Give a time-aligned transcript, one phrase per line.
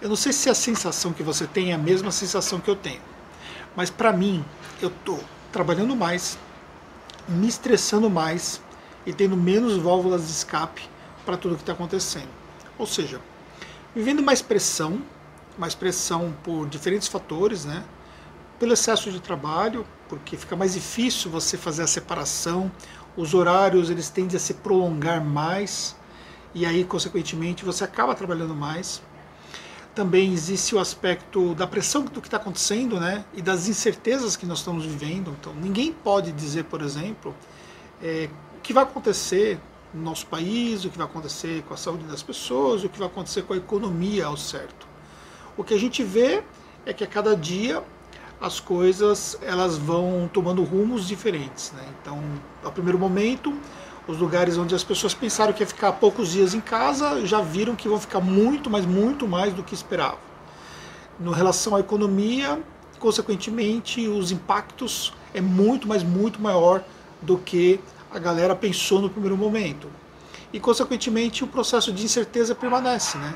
[0.00, 2.76] eu não sei se a sensação que você tem é a mesma sensação que eu
[2.76, 3.00] tenho,
[3.74, 4.44] mas para mim,
[4.80, 5.18] eu tô
[5.52, 6.38] trabalhando mais,
[7.28, 8.60] me estressando mais
[9.04, 10.88] e tendo menos válvulas de escape
[11.24, 12.28] para tudo que está acontecendo.
[12.78, 13.20] Ou seja,
[13.94, 15.02] vivendo mais pressão,
[15.58, 17.84] mais pressão por diferentes fatores, né?
[18.58, 22.70] Pelo excesso de trabalho, porque fica mais difícil você fazer a separação,
[23.16, 25.96] os horários eles tendem a se prolongar mais
[26.54, 29.02] e aí consequentemente você acaba trabalhando mais.
[29.98, 34.46] Também existe o aspecto da pressão do que está acontecendo, né, e das incertezas que
[34.46, 35.36] nós estamos vivendo.
[35.40, 37.34] Então ninguém pode dizer, por exemplo,
[38.00, 39.58] é, o que vai acontecer
[39.92, 43.08] no nosso país, o que vai acontecer com a saúde das pessoas, o que vai
[43.08, 44.86] acontecer com a economia ao certo.
[45.56, 46.44] O que a gente vê
[46.86, 47.82] é que a cada dia
[48.40, 51.72] as coisas elas vão tomando rumos diferentes.
[51.72, 51.82] Né?
[52.00, 52.22] Então,
[52.62, 53.52] ao primeiro momento,
[54.08, 57.76] os lugares onde as pessoas pensaram que ia ficar poucos dias em casa já viram
[57.76, 60.18] que vão ficar muito, mas muito mais do que esperavam.
[61.20, 62.58] No relação à economia,
[62.98, 66.82] consequentemente, os impactos é muito, mas muito maior
[67.20, 67.78] do que
[68.10, 69.90] a galera pensou no primeiro momento.
[70.54, 73.34] E, consequentemente, o processo de incerteza permanece, né?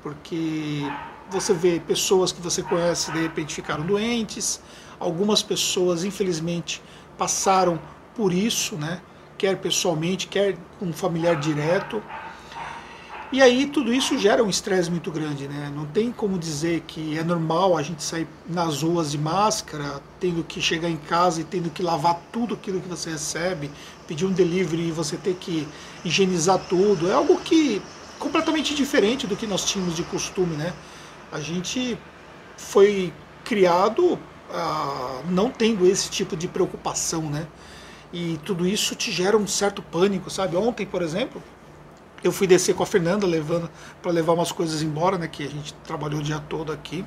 [0.00, 0.82] Porque
[1.28, 4.60] você vê pessoas que você conhece de repente ficaram doentes,
[5.00, 6.80] algumas pessoas infelizmente
[7.18, 7.80] passaram
[8.14, 9.00] por isso, né?
[9.44, 12.02] Quer pessoalmente, quer um familiar direto.
[13.30, 15.70] E aí tudo isso gera um estresse muito grande, né?
[15.76, 20.42] Não tem como dizer que é normal a gente sair nas ruas de máscara, tendo
[20.42, 23.70] que chegar em casa e tendo que lavar tudo aquilo que você recebe,
[24.08, 25.68] pedir um delivery e você ter que
[26.02, 27.10] higienizar tudo.
[27.10, 27.82] É algo que
[28.18, 30.72] completamente diferente do que nós tínhamos de costume, né?
[31.30, 31.98] A gente
[32.56, 33.12] foi
[33.44, 34.18] criado
[34.50, 37.46] ah, não tendo esse tipo de preocupação, né?
[38.16, 40.54] E tudo isso te gera um certo pânico, sabe?
[40.54, 41.42] Ontem, por exemplo,
[42.22, 43.68] eu fui descer com a Fernanda levando
[44.00, 45.26] para levar umas coisas embora, né?
[45.26, 47.04] Que a gente trabalhou o dia todo aqui.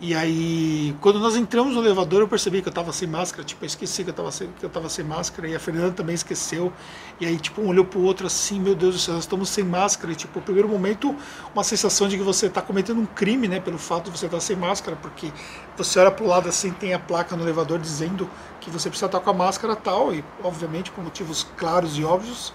[0.00, 3.64] E aí, quando nós entramos no elevador, eu percebi que eu estava sem máscara, tipo,
[3.64, 6.14] eu esqueci que eu estava sem, que eu tava sem máscara, e a Fernanda também
[6.14, 6.72] esqueceu.
[7.20, 9.62] E aí, tipo, um olhou pro outro assim, meu Deus do céu, nós estamos sem
[9.62, 10.12] máscara.
[10.12, 11.14] E, tipo, no primeiro momento,
[11.54, 14.38] uma sensação de que você está cometendo um crime, né, pelo fato de você estar
[14.38, 15.32] tá sem máscara, porque
[15.76, 18.28] você olha pro lado assim, tem a placa no elevador dizendo
[18.60, 22.04] que você precisa estar tá com a máscara tal, e obviamente por motivos claros e
[22.04, 22.52] óbvios.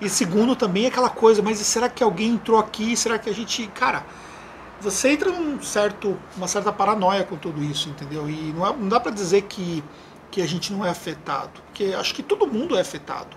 [0.00, 2.96] E segundo, também aquela coisa, mas será que alguém entrou aqui?
[2.96, 3.66] Será que a gente.
[3.68, 4.04] Cara
[4.80, 8.28] você entra num certo, uma certa paranoia com tudo isso, entendeu?
[8.28, 9.82] E não, é, não dá para dizer que,
[10.30, 13.36] que a gente não é afetado, porque acho que todo mundo é afetado.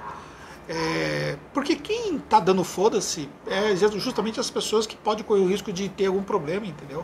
[0.67, 5.73] É, porque quem está dando foda-se é justamente as pessoas que podem correr o risco
[5.73, 7.03] de ter algum problema, entendeu?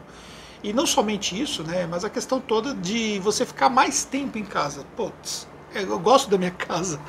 [0.64, 1.88] E não somente isso, né?
[1.90, 4.86] Mas a questão toda de você ficar mais tempo em casa.
[4.96, 7.00] Putz, é, eu gosto da minha casa,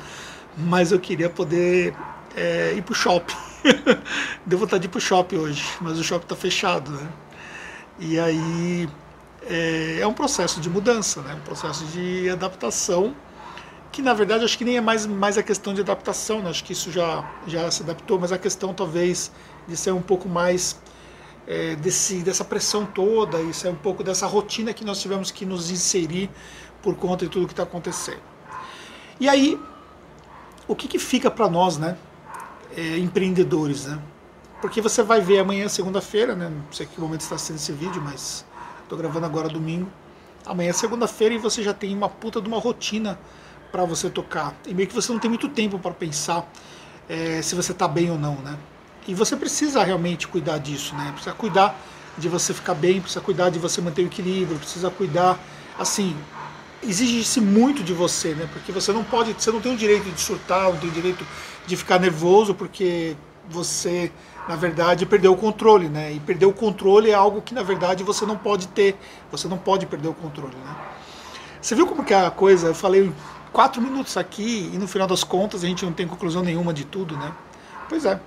[0.57, 1.95] mas eu queria poder
[2.35, 3.46] é, ir pro shopping.
[4.45, 7.09] Deu vontade de ir pro shopping hoje, mas o shopping está fechado, né?
[7.99, 8.89] E aí
[9.49, 11.33] é, é, um processo de mudança, né?
[11.35, 13.15] um processo de adaptação,
[13.91, 16.49] que na verdade acho que nem é mais, mais a questão de adaptação, né?
[16.49, 19.31] acho que isso já, já se adaptou, mas a questão talvez
[19.67, 20.79] de ser um pouco mais
[21.47, 25.45] é, desse, dessa pressão toda, e ser um pouco dessa rotina que nós tivemos que
[25.45, 26.29] nos inserir
[26.81, 28.21] por conta de tudo que está acontecendo.
[29.19, 29.59] E aí,
[30.67, 31.97] o que, que fica para nós, né?
[32.75, 33.99] É, empreendedores, né?
[34.61, 36.49] Porque você vai ver amanhã, segunda-feira, né?
[36.49, 38.43] Não sei que momento está sendo esse vídeo, mas
[38.81, 39.89] estou gravando agora domingo.
[40.45, 43.19] Amanhã é segunda-feira e você já tem uma puta de uma rotina
[43.71, 44.55] para você tocar.
[44.65, 46.49] E meio que você não tem muito tempo para pensar
[47.07, 48.57] é, se você está bem ou não, né?
[49.07, 51.11] E você precisa realmente cuidar disso, né?
[51.11, 51.79] Precisa cuidar
[52.17, 55.39] de você ficar bem, precisa cuidar de você manter o equilíbrio, precisa cuidar,
[55.77, 56.15] assim,
[56.83, 58.47] exige-se muito de você, né?
[58.51, 61.25] Porque você não pode, você não tem o direito de surtar, não tem o direito
[61.65, 63.15] de ficar nervoso porque
[63.49, 64.11] você,
[64.47, 66.13] na verdade, perdeu o controle, né?
[66.13, 68.95] E perder o controle é algo que, na verdade, você não pode ter.
[69.31, 70.75] Você não pode perder o controle, né?
[71.61, 72.67] Você viu como que é a coisa?
[72.67, 73.11] Eu falei
[73.51, 76.85] quatro minutos aqui e no final das contas a gente não tem conclusão nenhuma de
[76.85, 77.31] tudo, né?
[77.89, 78.19] Pois é.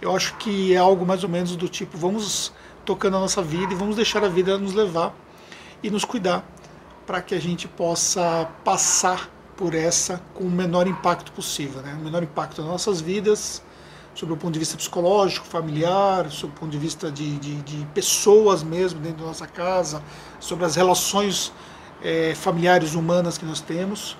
[0.00, 2.52] Eu acho que é algo mais ou menos do tipo, vamos
[2.84, 5.14] tocando a nossa vida e vamos deixar a vida nos levar
[5.82, 6.44] e nos cuidar
[7.06, 11.96] para que a gente possa passar por essa com o menor impacto possível, né?
[11.98, 13.62] o menor impacto nas nossas vidas,
[14.14, 17.86] sobre o ponto de vista psicológico, familiar, sobre o ponto de vista de, de, de
[17.86, 20.02] pessoas mesmo dentro da nossa casa,
[20.38, 21.52] sobre as relações
[22.02, 24.16] é, familiares humanas que nós temos,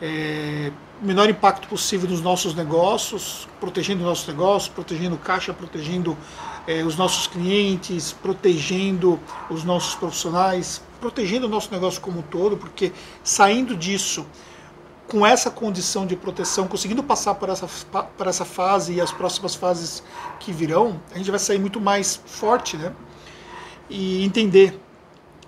[0.00, 0.70] é,
[1.02, 6.16] o menor impacto possível nos nossos negócios, protegendo os nossos negócios, protegendo caixa, protegendo
[6.66, 9.18] é, os nossos clientes, protegendo
[9.50, 14.26] os nossos profissionais, protegendo o nosso negócio como um todo, porque saindo disso
[15.08, 17.68] com essa condição de proteção, conseguindo passar por essa,
[18.16, 20.02] por essa fase e as próximas fases
[20.40, 22.92] que virão, a gente vai sair muito mais forte, né?
[23.88, 24.78] e entender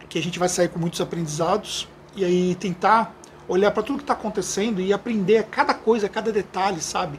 [0.08, 3.14] que a gente vai sair com muitos aprendizados e aí tentar
[3.46, 7.18] olhar para tudo que está acontecendo e aprender cada coisa, cada detalhe, sabe?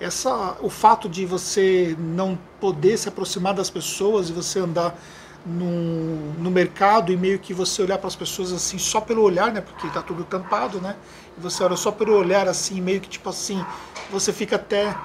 [0.00, 4.98] Essa, o fato de você não poder se aproximar das pessoas e você andar
[5.44, 9.52] no, no mercado e meio que você olhar para as pessoas assim só pelo olhar,
[9.52, 9.60] né?
[9.60, 10.96] Porque está tudo tampado, né?
[11.36, 13.64] E você olha só pelo olhar assim, meio que tipo assim,
[14.10, 14.96] você fica até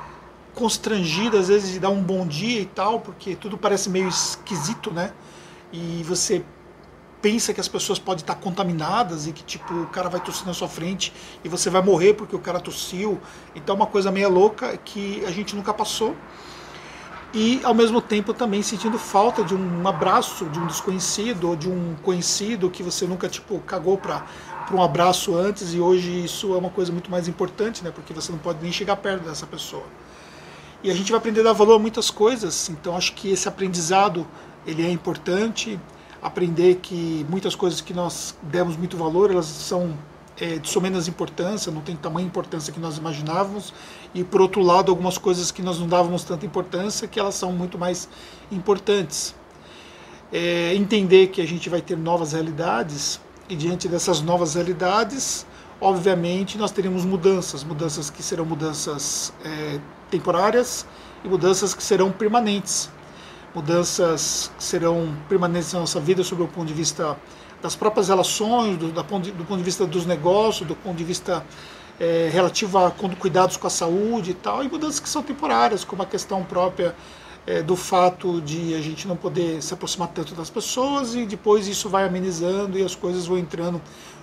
[0.54, 4.92] constrangido às vezes de dar um bom dia e tal, porque tudo parece meio esquisito,
[4.92, 5.12] né?
[5.72, 6.44] E você
[7.22, 10.54] pensa que as pessoas podem estar contaminadas e que tipo o cara vai tossir na
[10.54, 11.12] sua frente
[11.44, 13.20] e você vai morrer porque o cara tossiu.
[13.54, 16.16] Então é uma coisa meio louca que a gente nunca passou.
[17.34, 21.70] E ao mesmo tempo também sentindo falta de um abraço de um desconhecido ou de
[21.70, 24.26] um conhecido que você nunca tipo cagou para
[24.66, 27.90] para um abraço antes e hoje isso é uma coisa muito mais importante, né?
[27.90, 29.84] Porque você não pode nem chegar perto dessa pessoa.
[30.84, 33.48] E a gente vai aprender a dar valor a muitas coisas, então acho que esse
[33.48, 34.28] aprendizado
[34.68, 35.80] ele é importante
[36.22, 39.98] aprender que muitas coisas que nós demos muito valor, elas são
[40.40, 43.74] é, de sua menos importância, não tem tamanha importância que nós imaginávamos,
[44.14, 47.52] e por outro lado, algumas coisas que nós não dávamos tanta importância, que elas são
[47.52, 48.08] muito mais
[48.52, 49.36] importantes.
[50.32, 53.20] É, entender que a gente vai ter novas realidades,
[53.50, 55.46] e diante dessas novas realidades,
[55.82, 60.86] obviamente, nós teremos mudanças, mudanças que serão mudanças é, temporárias
[61.24, 62.90] e mudanças que serão permanentes
[63.54, 67.18] mudanças que serão permanentes na nossa vida sob o ponto de vista
[67.62, 70.96] das próprias relações, do, do, ponto, de, do ponto de vista dos negócios, do ponto
[70.96, 71.46] de vista
[72.00, 76.02] é, relativo a cuidados com a saúde e tal, e mudanças que são temporárias, como
[76.02, 76.96] a questão própria
[77.46, 81.68] é, do fato de a gente não poder se aproximar tanto das pessoas e depois
[81.68, 83.82] isso vai amenizando e as coisas vão entrando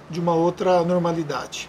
[0.08, 1.68] de uma outra normalidade.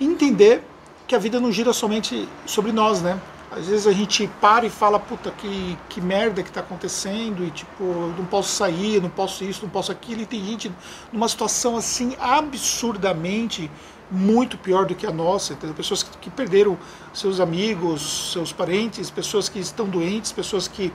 [0.00, 0.62] Entender
[1.06, 3.20] que a vida não gira somente sobre nós, né?
[3.56, 7.50] Às vezes a gente para e fala, puta, que, que merda que está acontecendo, e
[7.50, 7.84] tipo,
[8.18, 10.72] não posso sair, não posso isso, não posso aquilo, e tem gente
[11.12, 13.70] numa situação assim absurdamente
[14.10, 15.74] muito pior do que a nossa, entendeu?
[15.74, 16.76] pessoas que, que perderam
[17.12, 20.92] seus amigos, seus parentes, pessoas que estão doentes, pessoas que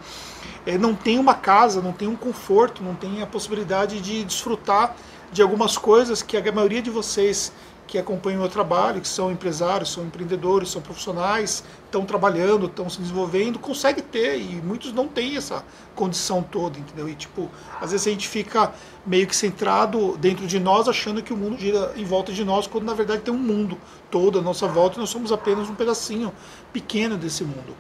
[0.66, 4.96] é, não têm uma casa, não têm um conforto, não têm a possibilidade de desfrutar
[5.32, 7.52] de algumas coisas que a maioria de vocês
[7.90, 12.88] que acompanham o meu trabalho, que são empresários, são empreendedores, são profissionais, estão trabalhando, estão
[12.88, 15.66] se desenvolvendo, consegue ter e muitos não têm essa
[15.96, 17.10] condição toda, entendeu?
[17.10, 17.50] E tipo,
[17.82, 18.72] às vezes a gente fica
[19.04, 22.68] meio que centrado dentro de nós, achando que o mundo gira em volta de nós,
[22.68, 23.76] quando na verdade tem um mundo
[24.12, 26.32] todo à nossa volta e nós somos apenas um pedacinho
[26.72, 27.76] pequeno desse mundo.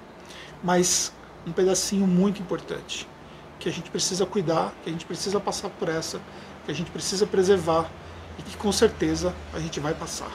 [0.63, 1.13] Mas
[1.45, 3.07] um pedacinho muito importante,
[3.59, 6.19] que a gente precisa cuidar, que a gente precisa passar por essa,
[6.65, 7.87] que a gente precisa preservar
[8.39, 10.31] e que com certeza a gente vai passar.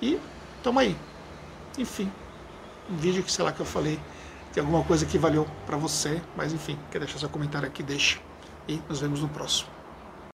[0.00, 0.20] E
[0.62, 0.96] tamo aí.
[1.78, 2.12] Enfim,
[2.90, 3.98] um vídeo que sei lá que eu falei,
[4.52, 8.20] tem alguma coisa que valeu para você, mas enfim, quer deixar seu comentário aqui, deixa.
[8.68, 9.81] E nos vemos no próximo.